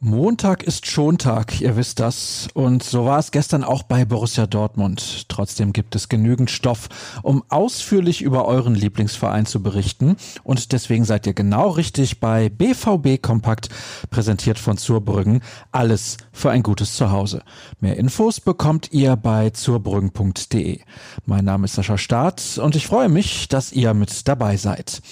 Montag 0.00 0.62
ist 0.62 0.86
Schontag, 0.86 1.60
ihr 1.60 1.74
wisst 1.74 1.98
das. 1.98 2.46
Und 2.54 2.84
so 2.84 3.04
war 3.04 3.18
es 3.18 3.32
gestern 3.32 3.64
auch 3.64 3.82
bei 3.82 4.04
Borussia 4.04 4.46
Dortmund. 4.46 5.28
Trotzdem 5.28 5.72
gibt 5.72 5.96
es 5.96 6.08
genügend 6.08 6.52
Stoff, 6.52 6.88
um 7.24 7.42
ausführlich 7.48 8.22
über 8.22 8.44
euren 8.44 8.76
Lieblingsverein 8.76 9.44
zu 9.44 9.60
berichten. 9.60 10.16
Und 10.44 10.70
deswegen 10.70 11.04
seid 11.04 11.26
ihr 11.26 11.34
genau 11.34 11.70
richtig 11.70 12.20
bei 12.20 12.48
BVB 12.48 13.20
Kompakt, 13.20 13.70
präsentiert 14.08 14.60
von 14.60 14.78
Zurbrüggen. 14.78 15.42
Alles 15.72 16.18
für 16.30 16.52
ein 16.52 16.62
gutes 16.62 16.94
Zuhause. 16.94 17.42
Mehr 17.80 17.96
Infos 17.96 18.38
bekommt 18.38 18.92
ihr 18.92 19.16
bei 19.16 19.50
zurbrüggen.de. 19.50 20.78
Mein 21.26 21.44
Name 21.44 21.64
ist 21.64 21.74
Sascha 21.74 21.98
Staat 21.98 22.60
und 22.62 22.76
ich 22.76 22.86
freue 22.86 23.08
mich, 23.08 23.48
dass 23.48 23.72
ihr 23.72 23.94
mit 23.94 24.28
dabei 24.28 24.58
seid. 24.58 25.02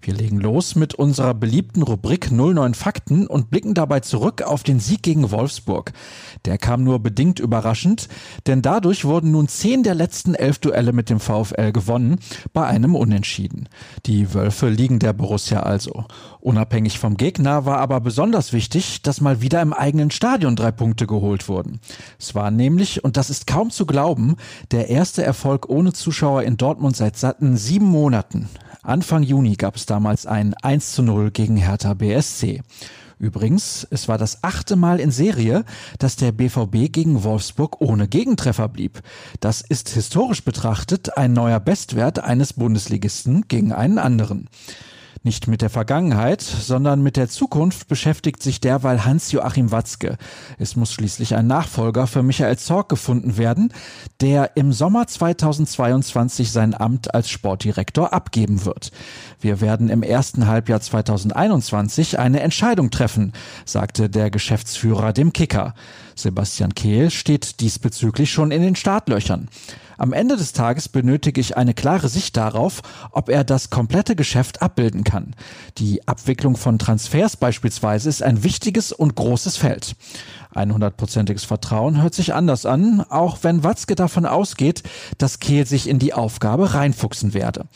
Wir 0.00 0.14
legen 0.14 0.38
los 0.38 0.76
mit 0.76 0.94
unserer 0.94 1.34
beliebten 1.34 1.82
Rubrik 1.82 2.30
09 2.30 2.74
Fakten 2.74 3.26
und 3.26 3.50
blicken 3.50 3.74
dabei 3.74 4.00
zurück 4.00 4.42
auf 4.42 4.62
den 4.62 4.80
Sieg 4.80 5.02
gegen 5.02 5.30
Wolfsburg. 5.30 5.92
Der 6.44 6.58
kam 6.58 6.84
nur 6.84 7.00
bedingt 7.00 7.40
überraschend, 7.40 8.08
denn 8.46 8.62
dadurch 8.62 9.04
wurden 9.04 9.32
nun 9.32 9.48
zehn 9.48 9.82
der 9.82 9.94
letzten 9.94 10.34
elf 10.34 10.58
Duelle 10.58 10.92
mit 10.92 11.10
dem 11.10 11.20
VfL 11.20 11.72
gewonnen, 11.72 12.20
bei 12.52 12.66
einem 12.66 12.94
Unentschieden. 12.94 13.68
Die 14.06 14.34
Wölfe 14.34 14.68
liegen 14.68 14.98
der 14.98 15.12
Borussia 15.12 15.60
also. 15.60 16.04
Unabhängig 16.40 16.98
vom 16.98 17.16
Gegner 17.16 17.64
war 17.64 17.78
aber 17.78 18.00
besonders 18.00 18.52
wichtig, 18.52 19.02
dass 19.02 19.20
mal 19.20 19.42
wieder 19.42 19.60
im 19.60 19.72
eigenen 19.72 20.10
Stadion 20.10 20.56
drei 20.56 20.70
Punkte 20.70 21.06
geholt 21.06 21.48
wurden. 21.48 21.80
Es 22.18 22.34
war 22.34 22.50
nämlich, 22.50 23.04
und 23.04 23.16
das 23.16 23.30
ist 23.30 23.46
kaum 23.46 23.70
zu 23.70 23.84
glauben, 23.84 24.36
der 24.70 24.88
erste 24.88 25.22
Erfolg 25.22 25.68
ohne 25.68 25.92
Zuschauer 25.92 26.44
in 26.44 26.56
Dortmund 26.56 26.96
seit 26.96 27.16
satten 27.16 27.56
sieben 27.56 27.86
Monaten. 27.86 28.48
Anfang 28.82 29.22
Juni 29.22 29.56
gab 29.56 29.76
es 29.76 29.84
damals 29.90 30.26
ein 30.26 30.54
1 30.54 30.92
zu 30.92 31.02
0 31.02 31.30
gegen 31.30 31.56
Hertha 31.56 31.94
BSC. 31.94 32.62
Übrigens, 33.18 33.86
es 33.90 34.06
war 34.06 34.16
das 34.16 34.44
achte 34.44 34.76
Mal 34.76 35.00
in 35.00 35.10
Serie, 35.10 35.64
dass 35.98 36.16
der 36.16 36.30
BVB 36.30 36.92
gegen 36.92 37.24
Wolfsburg 37.24 37.80
ohne 37.80 38.06
Gegentreffer 38.06 38.68
blieb. 38.68 39.00
Das 39.40 39.60
ist 39.60 39.88
historisch 39.88 40.44
betrachtet 40.44 41.16
ein 41.16 41.32
neuer 41.32 41.58
Bestwert 41.58 42.20
eines 42.20 42.52
Bundesligisten 42.52 43.48
gegen 43.48 43.72
einen 43.72 43.98
anderen. 43.98 44.48
Nicht 45.28 45.46
mit 45.46 45.60
der 45.60 45.68
Vergangenheit, 45.68 46.40
sondern 46.40 47.02
mit 47.02 47.18
der 47.18 47.28
Zukunft 47.28 47.86
beschäftigt 47.86 48.42
sich 48.42 48.62
derweil 48.62 49.04
Hans-Joachim 49.04 49.70
Watzke. 49.70 50.16
Es 50.56 50.74
muss 50.74 50.90
schließlich 50.90 51.34
ein 51.34 51.46
Nachfolger 51.46 52.06
für 52.06 52.22
Michael 52.22 52.56
Zorg 52.56 52.88
gefunden 52.88 53.36
werden, 53.36 53.74
der 54.22 54.56
im 54.56 54.72
Sommer 54.72 55.06
2022 55.06 56.50
sein 56.50 56.72
Amt 56.72 57.14
als 57.14 57.28
Sportdirektor 57.28 58.14
abgeben 58.14 58.64
wird. 58.64 58.90
Wir 59.38 59.60
werden 59.60 59.90
im 59.90 60.02
ersten 60.02 60.46
Halbjahr 60.46 60.80
2021 60.80 62.18
eine 62.18 62.40
Entscheidung 62.40 62.88
treffen, 62.90 63.34
sagte 63.66 64.08
der 64.08 64.30
Geschäftsführer 64.30 65.12
dem 65.12 65.34
Kicker. 65.34 65.74
Sebastian 66.14 66.74
Kehl 66.74 67.10
steht 67.10 67.60
diesbezüglich 67.60 68.32
schon 68.32 68.50
in 68.50 68.62
den 68.62 68.76
Startlöchern. 68.76 69.50
Am 69.98 70.12
Ende 70.12 70.36
des 70.36 70.52
Tages 70.52 70.88
benötige 70.88 71.40
ich 71.40 71.56
eine 71.56 71.74
klare 71.74 72.08
Sicht 72.08 72.36
darauf, 72.36 72.82
ob 73.10 73.28
er 73.28 73.42
das 73.42 73.68
komplette 73.68 74.14
Geschäft 74.14 74.62
abbilden 74.62 75.02
kann. 75.02 75.17
Die 75.78 76.06
Abwicklung 76.06 76.56
von 76.56 76.78
Transfers 76.78 77.36
beispielsweise 77.36 78.08
ist 78.08 78.22
ein 78.22 78.42
wichtiges 78.42 78.92
und 78.92 79.14
großes 79.14 79.56
Feld. 79.56 79.96
100%iges 80.54 81.44
Vertrauen 81.44 82.02
hört 82.02 82.14
sich 82.14 82.34
anders 82.34 82.66
an, 82.66 83.00
auch 83.08 83.38
wenn 83.42 83.64
Watzke 83.64 83.94
davon 83.94 84.26
ausgeht, 84.26 84.82
dass 85.18 85.40
Kehl 85.40 85.66
sich 85.66 85.88
in 85.88 85.98
die 85.98 86.14
Aufgabe 86.14 86.74
reinfuchsen 86.74 87.34
werde. 87.34 87.66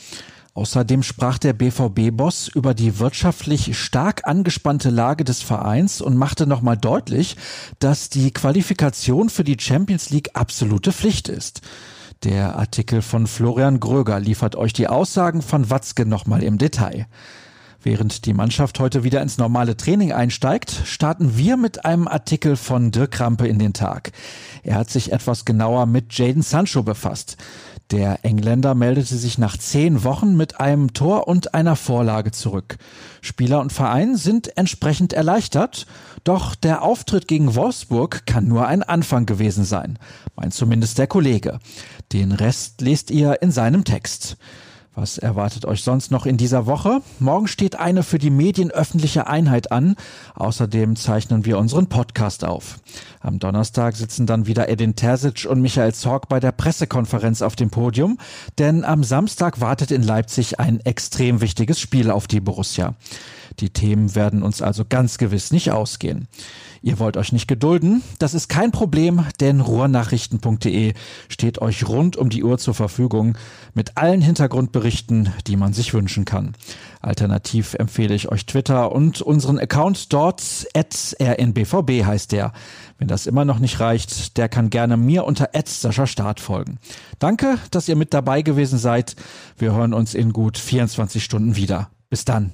Außerdem 0.55 1.03
sprach 1.03 1.39
der 1.39 1.55
BVB-Boss 1.55 2.49
über 2.49 2.75
die 2.75 2.99
wirtschaftlich 2.99 3.79
stark 3.79 4.27
angespannte 4.27 4.91
Lage 4.91 5.25
des 5.25 5.41
Vereins 5.41 6.03
und 6.03 6.17
machte 6.17 6.47
nochmal 6.47 6.77
deutlich, 6.77 7.37
dass 7.79 8.11
die 8.11 8.33
Qualifikation 8.33 9.31
für 9.31 9.45
die 9.45 9.57
Champions 9.59 10.11
League 10.11 10.31
absolute 10.35 10.93
Pflicht 10.93 11.31
ist. 11.31 11.63
Der 12.25 12.55
Artikel 12.57 13.03
von 13.03 13.27
Florian 13.27 13.81
Gröger 13.81 14.21
liefert 14.21 14.55
euch 14.55 14.73
die 14.73 14.87
Aussagen 14.87 15.43
von 15.43 15.71
Watzke 15.71 16.07
nochmal 16.07 16.45
im 16.45 16.57
Detail. 16.57 17.07
Während 17.83 18.27
die 18.27 18.33
Mannschaft 18.33 18.79
heute 18.79 19.03
wieder 19.03 19.21
ins 19.23 19.39
normale 19.39 19.77
Training 19.77 20.13
einsteigt, 20.13 20.71
starten 20.85 21.37
wir 21.37 21.57
mit 21.57 21.85
einem 21.85 22.07
Artikel 22.07 22.55
von 22.55 22.93
Dirk 22.93 23.11
Krampe 23.11 23.49
in 23.49 23.59
den 23.59 23.73
Tag. 23.73 24.13
Er 24.63 24.77
hat 24.77 24.89
sich 24.89 25.11
etwas 25.11 25.45
genauer 25.45 25.87
mit 25.87 26.17
Jaden 26.17 26.43
Sancho 26.43 26.85
befasst. 26.85 27.39
Der 27.93 28.25
Engländer 28.25 28.75
meldete 28.75 29.17
sich 29.17 29.37
nach 29.37 29.59
zehn 29.59 30.03
Wochen 30.03 30.35
mit 30.35 30.59
einem 30.59 30.95
Tor 30.95 31.29
und 31.29 31.53
einer 31.53 31.77
Vorlage 31.77 32.31
zurück. 32.31 32.79
Spieler 33.21 33.61
und 33.61 33.71
Verein 33.71 34.17
sind 34.17 34.57
entsprechend 34.57 35.13
erleichtert, 35.13 35.85
doch 36.25 36.55
der 36.55 36.81
Auftritt 36.81 37.29
gegen 37.29 37.55
Wolfsburg 37.55 38.25
kann 38.25 38.49
nur 38.49 38.67
ein 38.67 38.83
Anfang 38.83 39.27
gewesen 39.27 39.65
sein, 39.65 39.99
meint 40.37 40.55
zumindest 40.55 40.97
der 40.97 41.07
Kollege. 41.07 41.59
Den 42.15 42.33
Rest 42.33 42.81
lest 42.81 43.11
ihr 43.11 43.43
in 43.43 43.51
seinem 43.51 43.85
Text. 43.85 44.39
Was 44.95 45.17
erwartet 45.17 45.65
euch 45.65 45.83
sonst 45.83 46.11
noch 46.11 46.27
in 46.27 46.37
dieser 46.37 46.67
Woche? 46.67 47.01
Morgen 47.19 47.49
steht 47.49 47.77
eine 47.77 48.03
für 48.03 48.19
die 48.19 48.29
Medien 48.29 48.71
öffentliche 48.71 49.27
Einheit 49.27 49.73
an. 49.73 49.97
Außerdem 50.35 50.97
zeichnen 50.97 51.47
wir 51.47 51.57
unseren 51.57 51.87
Podcast 51.87 52.45
auf. 52.45 52.79
Am 53.21 53.39
Donnerstag 53.39 53.97
sitzen 53.97 54.27
dann 54.27 54.47
wieder 54.47 54.69
Edin 54.69 54.95
Terzic 54.95 55.47
und 55.49 55.63
Michael 55.63 55.95
Zorg 55.95 56.29
bei 56.29 56.41
der 56.41 56.53
Pressekonferenz 56.53 57.41
auf 57.41 57.57
dem 57.57 57.71
Podium, 57.71 58.19
denn 58.59 58.85
am 58.85 59.03
Samstag 59.03 59.63
wartet 59.63 59.93
in 59.93 60.03
Leipzig 60.03 60.61
ein 60.61 60.79
extrem 60.81 61.41
wichtiges 61.41 61.81
Spiel 61.81 62.11
auf 62.11 62.27
die 62.27 62.41
Borussia. 62.41 62.95
Die 63.61 63.71
Themen 63.71 64.15
werden 64.15 64.43
uns 64.43 64.63
also 64.63 64.85
ganz 64.89 65.19
gewiss 65.19 65.53
nicht 65.53 65.71
ausgehen. 65.71 66.29
Ihr 66.85 66.99
wollt 66.99 67.17
euch 67.17 67.33
nicht 67.33 67.47
gedulden? 67.47 68.03
Das 68.19 68.35
ist 68.35 68.49
kein 68.49 68.73
Problem, 68.73 69.25
denn 69.41 69.61
ruhrnachrichten.de 69.61 70.95
steht 71.29 71.61
euch 71.61 71.89
rund 71.89 72.17
um 72.17 72.29
die 72.29 72.43
Uhr 72.43 72.59
zur 72.59 72.75
Verfügung 72.75 73.39
mit 73.73 73.97
allen 73.97 74.21
Hintergrundberichten, 74.21 75.33
die 75.47 75.57
man 75.57 75.73
sich 75.73 75.95
wünschen 75.95 76.25
kann. 76.25 76.55
Alternativ 77.01 77.75
empfehle 77.75 78.15
ich 78.15 78.31
euch 78.31 78.47
Twitter 78.47 78.91
und 78.91 79.23
unseren 79.23 79.59
Account 79.61 80.13
dort, 80.13 80.43
rnbvb 80.75 82.05
heißt 82.05 82.33
der. 82.33 82.53
Wenn 82.99 83.09
das 83.09 83.27
immer 83.27 83.45
noch 83.45 83.59
nicht 83.59 83.81
reicht, 83.81 84.37
der 84.37 84.49
kann 84.49 84.71
gerne 84.71 84.97
mir 84.97 85.25
unter 85.25 85.51
Sascha 85.67 86.07
Start 86.07 86.41
folgen. 86.41 86.79
Danke, 87.19 87.59
dass 87.71 87.89
ihr 87.89 87.97
mit 87.97 88.13
dabei 88.15 88.43
gewesen 88.43 88.79
seid. 88.79 89.17
Wir 89.57 89.73
hören 89.73 89.95
uns 89.95 90.15
in 90.15 90.33
gut 90.33 90.59
24 90.59 91.23
Stunden 91.23 91.57
wieder. 91.57 91.91
Bis 92.11 92.25
dann. 92.25 92.53